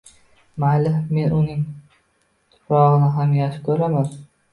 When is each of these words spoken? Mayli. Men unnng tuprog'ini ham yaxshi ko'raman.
Mayli. 0.61 0.93
Men 1.17 1.33
unnng 1.39 1.65
tuprog'ini 2.53 3.11
ham 3.19 3.37
yaxshi 3.41 3.63
ko'raman. 3.69 4.09